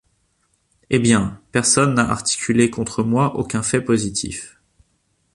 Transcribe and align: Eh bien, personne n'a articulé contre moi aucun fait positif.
Eh 0.89 0.97
bien, 0.97 1.39
personne 1.51 1.93
n'a 1.93 2.09
articulé 2.09 2.71
contre 2.71 3.03
moi 3.03 3.35
aucun 3.35 3.61
fait 3.61 3.81
positif. 3.81 4.59